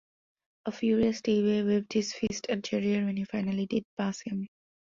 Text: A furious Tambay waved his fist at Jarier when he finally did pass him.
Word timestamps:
A 0.65 0.71
furious 0.71 1.21
Tambay 1.21 1.63
waved 1.63 1.93
his 1.93 2.11
fist 2.11 2.47
at 2.49 2.63
Jarier 2.63 3.05
when 3.05 3.17
he 3.17 3.23
finally 3.23 3.67
did 3.67 3.83
pass 3.95 4.19
him. 4.21 4.47